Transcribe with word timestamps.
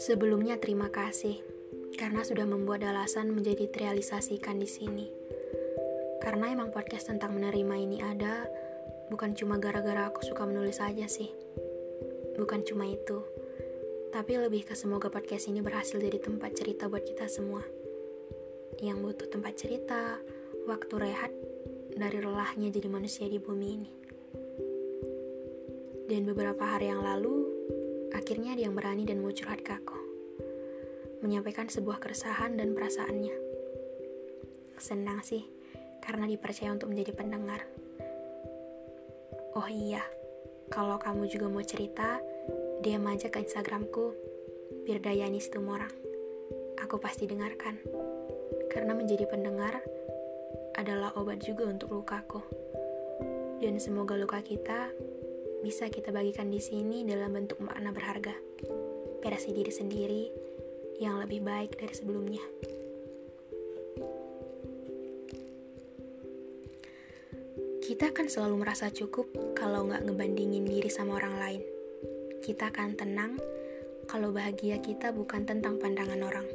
Sebelumnya 0.00 0.56
terima 0.56 0.88
kasih 0.88 1.44
karena 2.00 2.24
sudah 2.24 2.48
membuat 2.48 2.88
alasan 2.88 3.36
menjadi 3.36 3.68
terrealisasikan 3.68 4.56
di 4.56 4.64
sini. 4.64 5.12
Karena 6.24 6.48
emang 6.48 6.72
podcast 6.72 7.12
tentang 7.12 7.36
menerima 7.36 7.74
ini 7.76 8.00
ada 8.00 8.48
bukan 9.12 9.36
cuma 9.36 9.60
gara-gara 9.60 10.08
aku 10.08 10.24
suka 10.24 10.48
menulis 10.48 10.80
aja 10.80 11.04
sih. 11.04 11.28
Bukan 12.32 12.64
cuma 12.64 12.88
itu. 12.88 13.20
Tapi 14.08 14.40
lebih 14.40 14.64
ke 14.64 14.72
semoga 14.72 15.12
podcast 15.12 15.52
ini 15.52 15.60
berhasil 15.60 16.00
jadi 16.00 16.16
tempat 16.16 16.56
cerita 16.56 16.88
buat 16.88 17.04
kita 17.04 17.28
semua. 17.28 17.60
Yang 18.80 19.04
butuh 19.04 19.28
tempat 19.28 19.52
cerita, 19.60 20.16
waktu 20.64 20.96
rehat 20.96 21.32
dari 21.92 22.24
lelahnya 22.24 22.72
jadi 22.72 22.88
manusia 22.88 23.28
di 23.28 23.36
bumi 23.36 23.68
ini. 23.68 23.90
Dan 26.08 26.24
beberapa 26.24 26.64
hari 26.64 26.88
yang 26.88 27.04
lalu, 27.04 27.49
Akhirnya 28.14 28.58
dia 28.58 28.70
berani 28.70 29.06
dan 29.06 29.22
mau 29.22 29.30
curhat 29.30 29.62
ke 29.62 29.72
aku. 29.74 29.98
Menyampaikan 31.22 31.68
sebuah 31.68 32.00
keresahan 32.00 32.56
dan 32.56 32.74
perasaannya. 32.74 33.36
Senang 34.80 35.20
sih, 35.20 35.44
karena 36.00 36.24
dipercaya 36.24 36.72
untuk 36.72 36.88
menjadi 36.90 37.12
pendengar. 37.12 37.68
Oh 39.54 39.68
iya, 39.68 40.00
kalau 40.70 40.96
kamu 40.96 41.26
juga 41.26 41.50
mau 41.50 41.60
cerita, 41.66 42.22
DM 42.80 43.04
aja 43.10 43.28
ke 43.28 43.42
Instagramku, 43.42 44.14
Birdayani 44.88 45.42
Situmorang. 45.42 45.92
Aku 46.80 46.96
pasti 47.02 47.28
dengarkan. 47.28 47.76
Karena 48.70 48.94
menjadi 48.94 49.26
pendengar 49.26 49.82
adalah 50.78 51.12
obat 51.18 51.42
juga 51.42 51.68
untuk 51.68 51.92
lukaku. 51.92 52.40
Dan 53.60 53.76
semoga 53.76 54.16
luka 54.16 54.40
kita 54.40 54.88
bisa 55.60 55.92
kita 55.92 56.08
bagikan 56.08 56.48
di 56.48 56.60
sini 56.60 57.04
dalam 57.04 57.36
bentuk 57.36 57.60
makna 57.60 57.92
berharga, 57.92 58.32
versi 59.20 59.52
diri 59.52 59.72
sendiri 59.72 60.24
yang 61.00 61.20
lebih 61.20 61.44
baik 61.44 61.76
dari 61.76 61.92
sebelumnya. 61.92 62.44
Kita 67.90 68.14
akan 68.14 68.26
selalu 68.30 68.62
merasa 68.62 68.88
cukup 68.88 69.28
kalau 69.58 69.84
nggak 69.84 70.06
ngebandingin 70.06 70.62
diri 70.64 70.88
sama 70.88 71.18
orang 71.18 71.36
lain. 71.36 71.62
Kita 72.40 72.70
akan 72.70 72.96
tenang 72.96 73.34
kalau 74.06 74.30
bahagia 74.30 74.78
kita 74.78 75.10
bukan 75.10 75.44
tentang 75.44 75.76
pandangan 75.76 76.22
orang. 76.22 76.48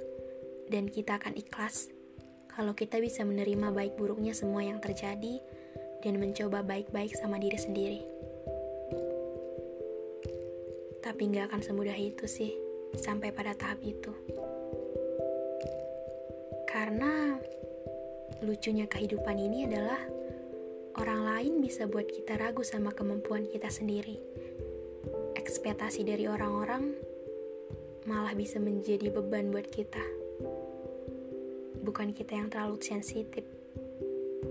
Dan 0.65 0.89
kita 0.89 1.21
akan 1.21 1.37
ikhlas 1.37 1.93
kalau 2.49 2.71
kita 2.71 3.03
bisa 3.03 3.27
menerima 3.27 3.75
baik 3.75 3.99
buruknya 3.99 4.31
semua 4.31 4.63
yang 4.63 4.79
terjadi 4.79 5.43
dan 6.01 6.23
mencoba 6.23 6.63
baik-baik 6.63 7.11
sama 7.19 7.35
diri 7.35 7.59
sendiri. 7.59 8.14
Tapi 11.05 11.21
nggak 11.29 11.53
akan 11.53 11.61
semudah 11.61 11.93
itu 11.93 12.25
sih, 12.25 12.57
sampai 12.97 13.29
pada 13.29 13.53
tahap 13.53 13.77
itu. 13.85 14.09
Karena 16.65 17.37
lucunya 18.41 18.89
kehidupan 18.89 19.37
ini 19.37 19.69
adalah 19.69 20.01
orang 20.97 21.21
lain 21.29 21.53
bisa 21.61 21.85
buat 21.85 22.09
kita 22.09 22.41
ragu 22.41 22.65
sama 22.65 22.89
kemampuan 22.89 23.45
kita 23.45 23.69
sendiri. 23.69 24.17
Ekspektasi 25.37 26.01
dari 26.01 26.25
orang-orang 26.25 26.97
malah 28.09 28.33
bisa 28.33 28.57
menjadi 28.57 29.13
beban 29.13 29.53
buat 29.53 29.69
kita. 29.69 30.01
Bukan 31.85 32.17
kita 32.17 32.33
yang 32.33 32.49
terlalu 32.49 32.81
sensitif, 32.81 33.45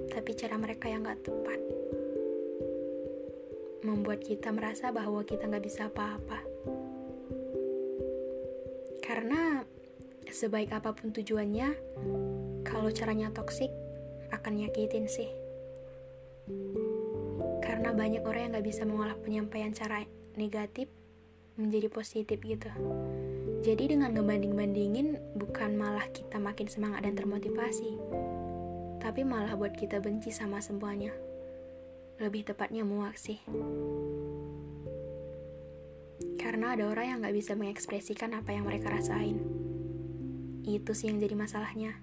tapi 0.06 0.30
cara 0.38 0.54
mereka 0.54 0.86
yang 0.86 1.02
gak 1.02 1.18
tepat 1.26 1.58
membuat 3.84 4.24
kita 4.24 4.48
merasa 4.48 4.88
bahwa 4.88 5.20
kita 5.22 5.44
nggak 5.44 5.64
bisa 5.64 5.92
apa-apa. 5.92 6.40
Karena 9.04 9.60
sebaik 10.32 10.72
apa 10.72 10.96
pun 10.96 11.12
tujuannya, 11.12 11.68
kalau 12.64 12.88
caranya 12.88 13.28
toksik 13.28 13.68
akan 14.32 14.64
nyakitin 14.64 15.04
sih. 15.04 15.28
Karena 17.60 17.92
banyak 17.92 18.24
orang 18.24 18.48
yang 18.48 18.52
nggak 18.56 18.66
bisa 18.66 18.82
mengolah 18.88 19.14
penyampaian 19.20 19.76
cara 19.76 20.08
negatif 20.40 20.88
menjadi 21.60 21.92
positif 21.92 22.40
gitu. 22.40 22.72
Jadi 23.64 23.96
dengan 23.96 24.16
ngebanding-bandingin 24.16 25.36
bukan 25.36 25.76
malah 25.76 26.08
kita 26.12 26.40
makin 26.40 26.68
semangat 26.68 27.04
dan 27.04 27.16
termotivasi, 27.16 27.96
tapi 29.00 29.24
malah 29.24 29.56
buat 29.56 29.72
kita 29.72 30.04
benci 30.04 30.28
sama 30.32 30.60
semuanya 30.60 31.12
lebih 32.22 32.46
tepatnya 32.46 32.86
muak 32.86 33.18
sih. 33.18 33.42
Karena 36.38 36.76
ada 36.76 36.86
orang 36.86 37.06
yang 37.08 37.18
gak 37.24 37.34
bisa 37.34 37.52
mengekspresikan 37.58 38.36
apa 38.36 38.54
yang 38.54 38.68
mereka 38.68 38.92
rasain. 38.92 39.40
Itu 40.62 40.94
sih 40.94 41.10
yang 41.10 41.18
jadi 41.18 41.34
masalahnya. 41.34 41.98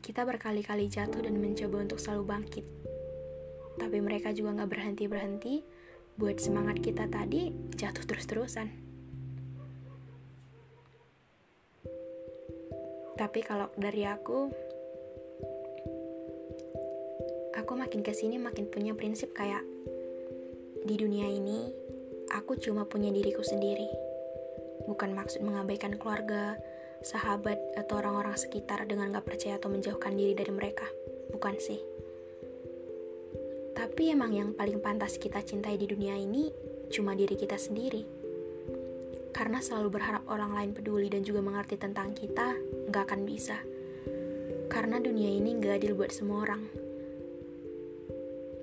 Kita 0.00 0.22
berkali-kali 0.22 0.86
jatuh 0.86 1.20
dan 1.20 1.36
mencoba 1.42 1.82
untuk 1.82 1.98
selalu 1.98 2.24
bangkit. 2.24 2.66
Tapi 3.76 3.98
mereka 4.00 4.32
juga 4.32 4.62
gak 4.62 4.70
berhenti-berhenti 4.72 5.54
buat 6.16 6.40
semangat 6.40 6.80
kita 6.80 7.10
tadi 7.12 7.52
jatuh 7.76 8.04
terus-terusan. 8.08 8.68
Tapi 13.16 13.40
kalau 13.40 13.72
dari 13.76 14.04
aku, 14.04 14.52
aku 17.76 17.84
makin 17.92 18.08
ke 18.08 18.16
sini 18.16 18.40
makin 18.40 18.72
punya 18.72 18.96
prinsip 18.96 19.36
kayak 19.36 19.60
di 20.88 20.96
dunia 20.96 21.28
ini 21.28 21.68
aku 22.32 22.56
cuma 22.56 22.88
punya 22.88 23.12
diriku 23.12 23.44
sendiri. 23.44 23.84
Bukan 24.88 25.12
maksud 25.12 25.44
mengabaikan 25.44 26.00
keluarga, 26.00 26.56
sahabat, 27.04 27.60
atau 27.76 28.00
orang-orang 28.00 28.32
sekitar 28.32 28.88
dengan 28.88 29.12
gak 29.12 29.28
percaya 29.28 29.60
atau 29.60 29.68
menjauhkan 29.68 30.16
diri 30.16 30.32
dari 30.32 30.48
mereka. 30.56 30.88
Bukan 31.36 31.60
sih. 31.60 31.76
Tapi 33.76 34.08
emang 34.08 34.32
yang 34.32 34.56
paling 34.56 34.80
pantas 34.80 35.20
kita 35.20 35.44
cintai 35.44 35.76
di 35.76 35.84
dunia 35.84 36.16
ini 36.16 36.48
cuma 36.88 37.12
diri 37.12 37.36
kita 37.36 37.60
sendiri. 37.60 38.08
Karena 39.36 39.60
selalu 39.60 40.00
berharap 40.00 40.24
orang 40.32 40.56
lain 40.56 40.72
peduli 40.72 41.12
dan 41.12 41.20
juga 41.28 41.44
mengerti 41.44 41.76
tentang 41.76 42.16
kita, 42.16 42.56
gak 42.88 43.04
akan 43.04 43.28
bisa. 43.28 43.60
Karena 44.72 44.96
dunia 44.96 45.28
ini 45.28 45.60
gak 45.60 45.84
adil 45.84 45.92
buat 45.92 46.08
semua 46.08 46.40
orang 46.40 46.85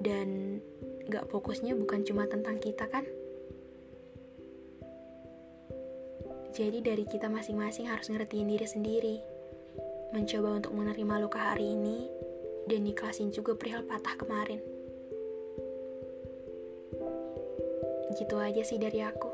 dan 0.03 0.59
gak 1.07 1.31
fokusnya 1.31 1.79
bukan 1.79 2.03
cuma 2.03 2.27
tentang 2.27 2.59
kita 2.59 2.85
kan? 2.91 3.07
Jadi 6.53 6.85
dari 6.85 7.07
kita 7.09 7.31
masing-masing 7.31 7.89
harus 7.89 8.11
ngertiin 8.11 8.51
diri 8.51 8.67
sendiri. 8.67 9.17
Mencoba 10.13 10.61
untuk 10.61 10.77
menerima 10.77 11.25
luka 11.25 11.41
hari 11.41 11.73
ini 11.73 12.05
dan 12.69 12.85
ikhlasin 12.85 13.33
juga 13.33 13.57
perihal 13.57 13.81
patah 13.87 14.13
kemarin. 14.13 14.61
Gitu 18.13 18.37
aja 18.37 18.61
sih 18.61 18.77
dari 18.77 19.01
aku. 19.01 19.31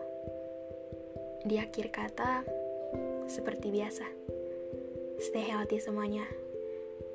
Di 1.44 1.60
akhir 1.60 1.92
kata 1.92 2.48
seperti 3.28 3.68
biasa 3.68 4.08
stay 5.20 5.44
healthy 5.44 5.84
semuanya. 5.84 6.24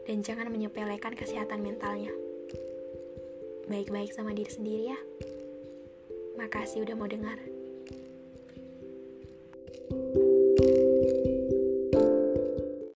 Dan 0.04 0.20
jangan 0.20 0.52
menyepelekan 0.52 1.16
kesehatan 1.16 1.64
mentalnya 1.64 2.12
baik-baik 3.68 4.12
sama 4.12 4.36
diri 4.36 4.50
sendiri 4.50 4.84
ya. 4.92 4.98
Makasih 6.36 6.84
udah 6.84 6.96
mau 6.98 7.08
dengar. 7.08 7.53